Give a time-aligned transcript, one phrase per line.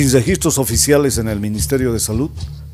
[0.00, 2.30] Sin registros oficiales en el Ministerio de Salud,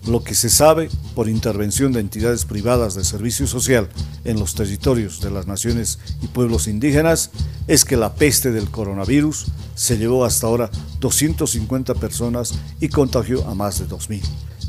[0.06, 3.88] lo que se sabe por intervención de entidades privadas de servicio social
[4.24, 7.32] en los territorios de las naciones y pueblos indígenas
[7.66, 10.70] es que la peste del coronavirus se llevó hasta ahora
[11.00, 14.22] 250 personas y contagió a más de 2.000.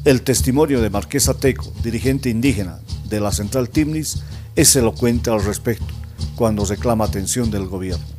[0.03, 4.23] El testimonio de Marquesa Teco, dirigente indígena de la central Timnis,
[4.55, 5.93] es elocuente al respecto
[6.35, 8.16] cuando reclama atención del gobierno.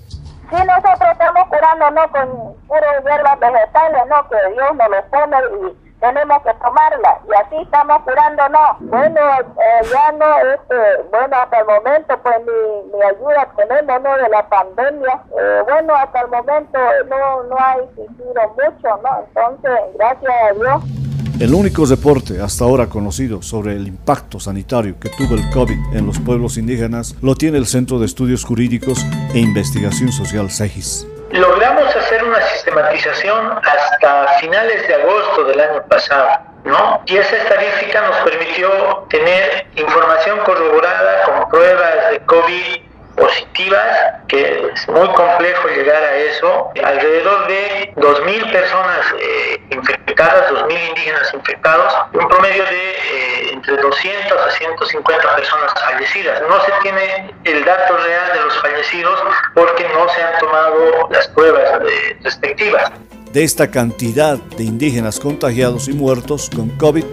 [0.50, 5.36] Si nosotros estamos curando no con puras hierbas vegetales, no, que Dios nos lo pone
[5.60, 7.18] y tenemos que tomarla.
[7.28, 12.36] Y así estamos curando no bueno eh, ya no este bueno hasta el momento pues
[12.46, 15.20] mi, mi ayuda tenemos no de la pandemia.
[15.38, 16.78] Eh, bueno hasta el momento
[17.08, 21.07] no no hay sentido mucho no entonces gracias a Dios
[21.40, 26.06] el único reporte hasta ahora conocido sobre el impacto sanitario que tuvo el COVID en
[26.06, 31.06] los pueblos indígenas lo tiene el Centro de Estudios Jurídicos e Investigación Social CEGIS.
[31.30, 36.28] Logramos hacer una sistematización hasta finales de agosto del año pasado.
[36.64, 37.00] ¿No?
[37.06, 42.87] Y esa estadística nos permitió tener información corroborada con pruebas de COVID
[43.18, 46.70] positivas, que es muy complejo llegar a eso.
[46.82, 54.38] Alrededor de 2.000 personas eh, infectadas, 2.000 indígenas infectados, un promedio de eh, entre 200
[54.38, 56.42] a 150 personas fallecidas.
[56.48, 59.20] No se tiene el dato real de los fallecidos
[59.54, 62.90] porque no se han tomado las pruebas eh, respectivas.
[63.32, 67.04] De esta cantidad de indígenas contagiados y muertos con COVID,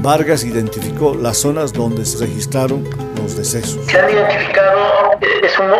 [0.00, 3.84] Vargas identificó las zonas donde se registraron los decesos.
[3.86, 4.97] Se han identificado,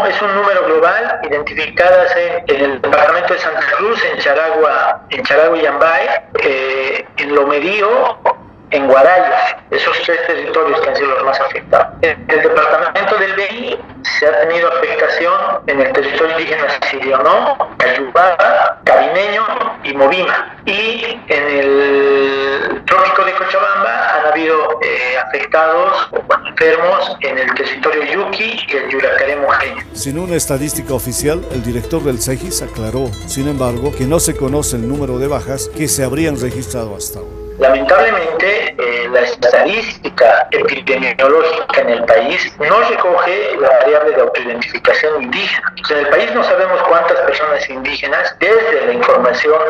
[0.07, 5.59] es un número global, identificadas en, el departamento de Santa Cruz, en Charagua, en Charagua
[5.59, 6.09] y Yambay,
[6.43, 8.19] eh, en Lomedío,
[8.71, 11.89] en Guarayos, esos tres territorios que han sido los más afectados.
[12.03, 15.35] En el departamento del BI se ha tenido afectación
[15.67, 19.45] en el territorio indígena Sirionó, Cayubá, Carimeño
[19.85, 20.57] y Movima.
[20.67, 26.11] Y en el trópico de Cochabamba han habido eh, afectados
[26.61, 29.83] enfermos en el territorio Yuki y el Yuracaré Mojeño.
[29.93, 34.77] Sin una estadística oficial, el director del CEGIS aclaró, sin embargo, que no se conoce
[34.77, 37.31] el número de bajas que se habrían registrado hasta ahora.
[37.59, 40.08] Lamentablemente, eh, la estadística
[40.51, 45.73] epidemiológica en el país no recoge la variable de autoidentificación indígena.
[45.91, 49.61] en el país no sabemos cuántas personas indígenas, desde la información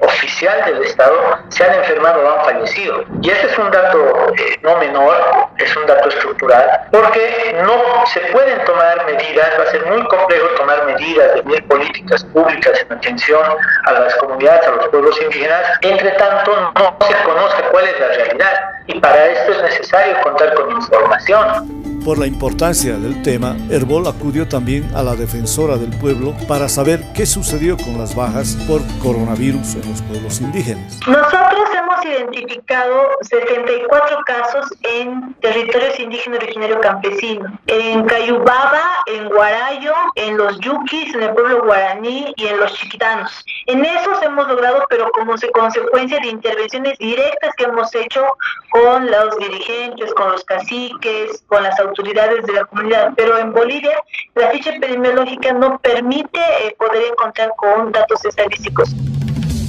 [0.00, 3.04] oficial del Estado, se han enfermado o han fallecido.
[3.22, 8.20] Y este es un dato eh, no menor, es un dato estructural, porque no se
[8.32, 13.42] pueden tomar medidas, va a ser muy complejo tomar medidas, de políticas públicas en atención
[13.84, 18.08] a las comunidades, a los pueblos indígenas, entre tanto no se conozca cuál es la
[18.08, 21.84] realidad y para esto es necesario contar con información.
[22.04, 27.02] Por la importancia del tema, Herbol acudió también a la defensora del pueblo para saber
[27.14, 31.00] qué sucedió con las bajas por coronavirus en los pueblos indígenas.
[31.06, 40.36] Nosotros hemos identificado 74 casos en territorios indígenas originarios campesinos, en Cayubaba, en Guarayo, en
[40.36, 43.44] los Yuquis, en el pueblo guaraní y en los chiquitanos.
[43.66, 48.24] En esos hemos logrado, pero como consecuencia de intervenciones directas que hemos hecho
[48.70, 53.96] con los dirigentes, con los caciques, con las autoridades de la comunidad, pero en Bolivia
[54.34, 58.94] la ficha epidemiológica no permite eh, poder encontrar con datos estadísticos.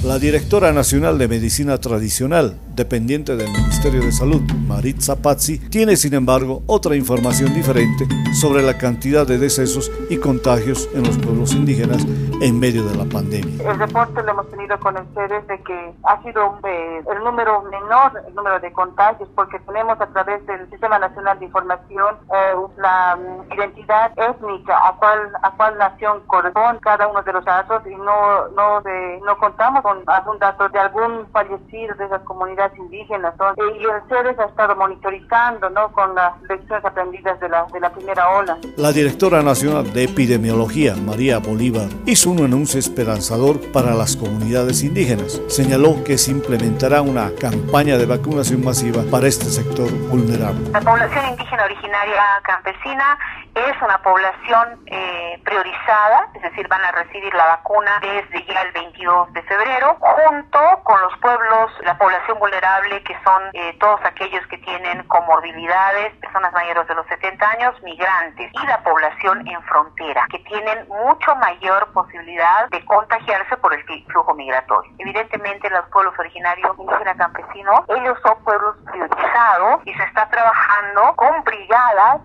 [0.06, 6.14] La directora nacional de Medicina Tradicional, dependiente del Ministerio de Salud, Maritza Pazzi, tiene sin
[6.14, 12.06] embargo otra información diferente sobre la cantidad de decesos y contagios en los pueblos indígenas
[12.40, 13.68] en medio de la pandemia.
[13.68, 18.12] El reporte lo hemos tenido con ustedes de que ha sido eh, el número menor,
[18.28, 23.16] el número de contagios, porque tenemos a través del Sistema Nacional de Información eh, la
[23.16, 27.94] mm, identidad étnica a cuál a cuál nación corresponde cada uno de los datos y
[27.96, 28.82] no no
[29.24, 33.34] no contamos con algún dato de algún fallecido de esas comunidades indígenas.
[33.56, 35.92] y el CEDES ha estado monitorizando ¿no?
[35.92, 38.58] con las lecciones aprendidas de la, de la primera ola.
[38.76, 45.40] La directora nacional de epidemiología, María Bolívar, hizo un anuncio esperanzador para las comunidades indígenas.
[45.48, 50.70] Señaló que se implementará una campaña de vacunación masiva para este sector vulnerable.
[50.70, 53.18] La población indígena originaria campesina
[53.56, 58.72] es una población eh, priorizada, es decir, van a recibir la vacuna desde ya el
[58.72, 64.46] 22 de febrero, junto con los pueblos, la población vulnerable, que son eh, todos aquellos
[64.48, 70.26] que tienen comorbilidades, personas mayores de los 70 años, migrantes, y la población en frontera,
[70.30, 74.92] que tienen mucho mayor posibilidad de contagiarse por el flujo migratorio.
[74.98, 81.42] Evidentemente, los pueblos originarios indígenas campesinos, ellos son pueblos priorizados y se está trabajando con
[81.44, 82.20] brigadas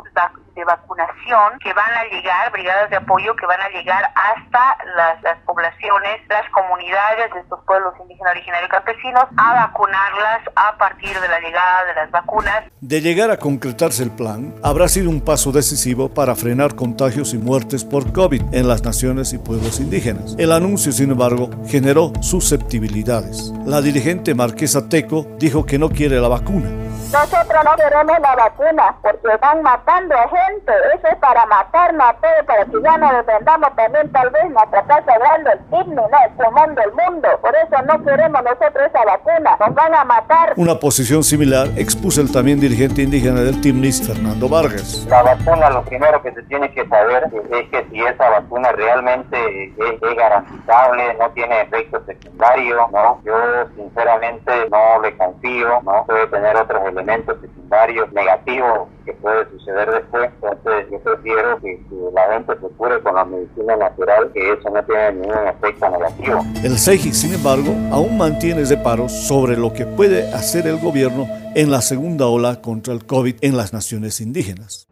[0.56, 5.38] de vacunación que van a llegar, brigadas de apoyo que van a llegar hasta las,
[5.46, 11.40] poblaciones, las comunidades de estos pueblos indígenas originarios campesinos a vacunarlas a partir de la
[11.40, 12.64] llegada de las vacunas.
[12.82, 17.38] De llegar a concretarse el plan, habrá sido un paso decisivo para frenar contagios y
[17.38, 20.36] muertes por COVID en las naciones y pueblos indígenas.
[20.38, 23.52] El anuncio, sin embargo, generó susceptibilidades.
[23.66, 28.96] La dirigente Marquesa Teco dijo que no quiere la vacuna nosotros no queremos la vacuna
[29.02, 30.72] porque van matando a gente.
[30.96, 35.18] Eso es para matar, matar, para que ya no defendamos también tal vez nuestra casa
[35.20, 36.18] grande, el himno, ¿no?
[36.26, 37.28] el pulmón del mundo.
[37.42, 39.58] Por eso no queremos nosotros esa vacuna.
[39.60, 40.54] Nos van a matar.
[40.56, 45.06] Una posición similar expuso el también dirigente indígena del TIMNIS, Fernando Vargas.
[45.10, 49.66] La vacuna, lo primero que se tiene que saber es que si esa vacuna realmente
[49.66, 53.22] es, es garantizable, no tiene efectos secundarios, ¿no?
[53.26, 53.36] Yo
[53.76, 56.06] sinceramente no le confío, ¿no?
[56.06, 60.30] Puede tener otros elementos elementos secundarios negativos que puede suceder después.
[60.42, 61.82] Entonces yo prefiero que,
[62.14, 66.46] la gente se cure con la medicina natural, que eso no tiene ningún efecto negativo.
[66.64, 71.72] El CEGI, sin embargo, aún mantiene reparos sobre lo que puede hacer el gobierno en
[71.72, 74.88] la segunda ola contra el COVID en las naciones indígenas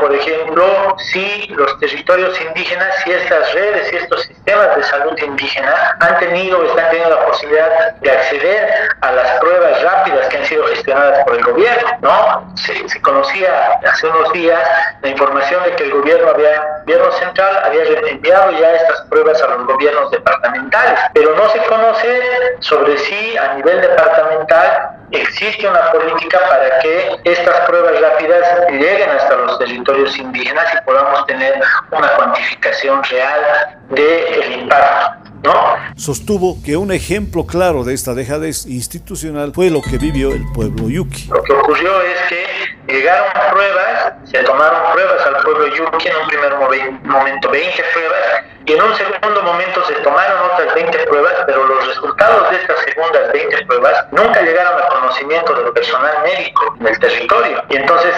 [0.00, 5.96] por ejemplo, si los territorios indígenas, si estas redes y estos sistemas de salud indígena
[6.00, 10.44] han tenido o están teniendo la posibilidad de acceder a las pruebas rápidas que han
[10.46, 12.54] sido gestionadas por el gobierno, ¿no?
[12.56, 14.60] Se, conocía hace unos días
[15.02, 19.48] la información de que el gobierno había, gobierno central había enviado ya estas pruebas a
[19.48, 22.20] los gobiernos departamentales, pero no se conoce
[22.60, 29.36] sobre si a nivel departamental existe una política para que estas pruebas rápidas lleguen hasta
[29.36, 31.54] los territorios indígenas y podamos tener
[31.90, 35.30] una cuantificación real del impacto.
[35.42, 35.74] ¿No?
[35.96, 40.88] Sostuvo que un ejemplo claro de esta dejadez institucional fue lo que vivió el pueblo
[40.88, 41.26] Yuki.
[41.26, 42.46] Lo que ocurrió es que
[42.86, 46.54] llegaron pruebas, se tomaron pruebas al pueblo Yuki en un primer
[47.02, 51.86] momento 20 pruebas y en un segundo momento se tomaron otras 20 pruebas, pero los
[51.88, 57.62] resultados de estas segundas 20 pruebas nunca llegaron al conocimiento del personal médico del territorio.
[57.68, 58.14] Y entonces,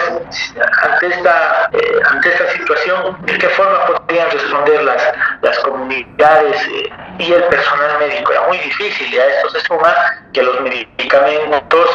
[0.83, 5.03] ante esta, eh, ante esta situación, ¿de qué forma podrían responder las,
[5.41, 6.89] las comunidades eh,
[7.19, 8.31] y el personal médico?
[8.31, 9.93] Era muy difícil y a esto se suma
[10.33, 11.89] que los medicamentos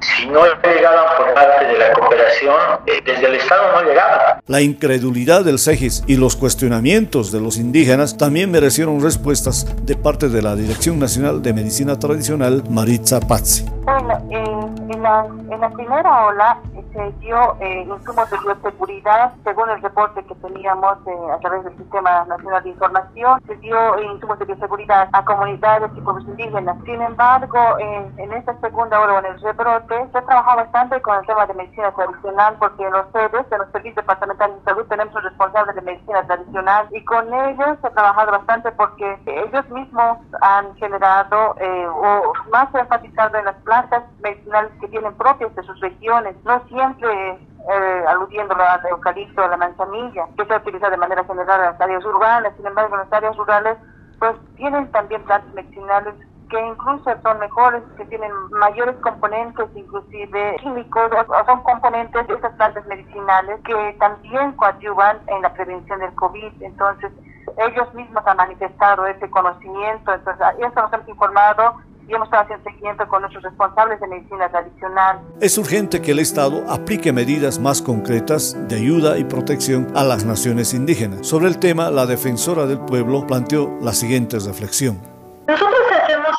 [0.00, 2.54] si no llegaban por parte de la cooperación,
[2.86, 4.40] eh, desde el Estado no llegaban.
[4.46, 10.28] La incredulidad del CEGIS y los cuestionamientos de los indígenas también merecieron respuestas de parte
[10.28, 13.64] de la Dirección Nacional de Medicina Tradicional, Maritza Pazzi.
[13.84, 16.58] Bueno, en, la, en la primera ola
[16.94, 21.76] se dio eh, insumos de bioseguridad, según el reporte que teníamos eh, a través del
[21.76, 26.76] Sistema Nacional de Información, se dio eh, insumos de bioseguridad a comunidades y pueblos indígenas.
[26.84, 31.26] Sin embargo, en esta segunda ola, en el rebrote, se ha trabajado bastante con el
[31.26, 35.22] tema de medicina tradicional, porque los sedes de los servicios departamentales de salud tenemos un
[35.22, 40.74] responsable de medicina tradicional y con ellos se ha trabajado bastante porque ellos mismos han
[40.76, 41.56] generado
[41.94, 46.36] o más enfatizado en las plantas medicinales que tienen propias de sus regiones.
[46.44, 51.60] No siempre eh, aludiendo al eucalipto, a la manzanilla, que se utiliza de manera general
[51.60, 53.78] en las áreas urbanas, sin embargo en las áreas rurales
[54.18, 56.14] pues tienen también plantas medicinales
[56.48, 62.52] que incluso son mejores, que tienen mayores componentes, inclusive químicos, o son componentes de esas
[62.52, 66.62] plantas medicinales que también coadyuvan en la prevención del COVID.
[66.62, 67.12] Entonces,
[67.58, 71.74] ellos mismos han manifestado ese conocimiento, entonces, nos han informado
[72.08, 75.20] y hemos estado haciendo seguimiento con nuestros responsables de medicina tradicional.
[75.40, 80.24] Es urgente que el Estado aplique medidas más concretas de ayuda y protección a las
[80.24, 81.26] naciones indígenas.
[81.26, 85.13] Sobre el tema, la defensora del pueblo planteó la siguiente reflexión.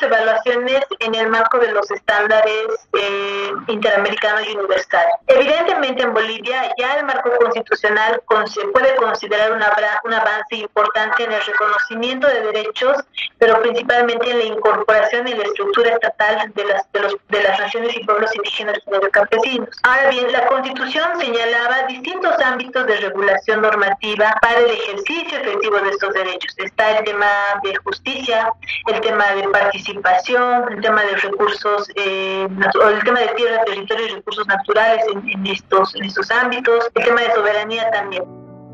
[0.06, 5.14] Evaluaciones en el marco de los estándares eh, interamericanos y universales.
[5.26, 9.62] Evidentemente en Bolivia ya el marco constitucional se puede considerar un,
[10.04, 12.96] un avance importante en el reconocimiento de derechos,
[13.38, 17.58] pero principalmente en la incorporación en la estructura estatal de las, de, los, de las
[17.58, 19.68] naciones y pueblos indígenas y campesinos.
[19.82, 25.90] Ahora bien, la constitución señalaba distintos ámbitos de regulación normativa para el ejercicio efectivo de
[25.90, 26.54] estos derechos.
[26.58, 27.26] Está el tema
[27.62, 28.52] de justicia,
[28.86, 29.95] el tema de participación,
[30.70, 32.48] el tema de recursos, eh,
[33.36, 38.24] tierra, territorio y recursos naturales en, estos, en estos ámbitos, el tema de soberanía también.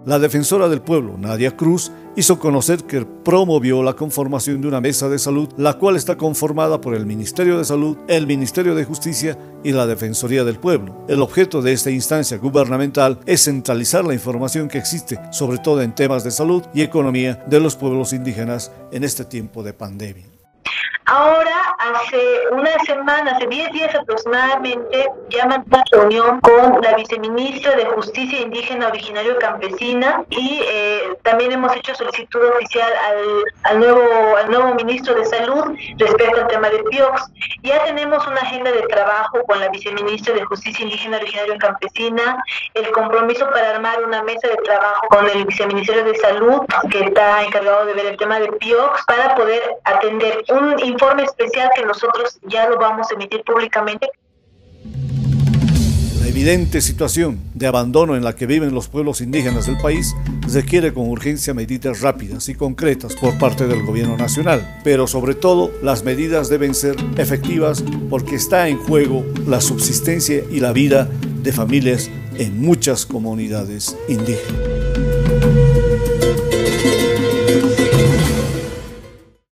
[0.04, 5.08] La defensora del pueblo, Nadia Cruz, hizo conocer que promovió la conformación de una mesa
[5.08, 9.38] de salud, la cual está conformada por el Ministerio de Salud, el Ministerio de Justicia
[9.62, 11.06] y la Defensoría del Pueblo.
[11.08, 15.94] El objeto de esta instancia gubernamental es centralizar la información que existe, sobre todo en
[15.94, 20.41] temas de salud y economía, de los pueblos indígenas en este tiempo de pandemia.
[21.14, 27.84] Ahora, hace una semana, hace 10 días aproximadamente, llaman una reunión con la viceministra de
[27.84, 34.50] Justicia Indígena Originario Campesina y eh, también hemos hecho solicitud oficial al, al, nuevo, al
[34.50, 37.30] nuevo ministro de Salud respecto al tema de PIOX.
[37.62, 42.42] Ya tenemos una agenda de trabajo con la viceministra de Justicia Indígena Originario Campesina,
[42.72, 47.42] el compromiso para armar una mesa de trabajo con el viceministerio de Salud, que está
[47.44, 52.38] encargado de ver el tema de PIOX, para poder atender un informe especial que nosotros
[52.42, 54.08] ya lo vamos a emitir públicamente
[56.20, 60.14] la evidente situación de abandono en la que viven los pueblos indígenas del país
[60.52, 65.72] requiere con urgencia medidas rápidas y concretas por parte del gobierno nacional, pero sobre todo
[65.82, 71.08] las medidas deben ser efectivas porque está en juego la subsistencia y la vida
[71.42, 74.71] de familias en muchas comunidades indígenas.